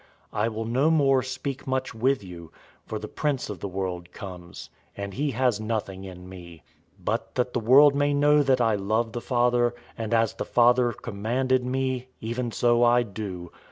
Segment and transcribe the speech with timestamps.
[0.33, 2.51] 014:030 I will no more speak much with you,
[2.87, 6.63] for the prince of the world comes, and he has nothing in me.
[6.97, 10.43] 014:031 But that the world may know that I love the Father, and as the
[10.43, 13.51] Father commanded me, even so I do.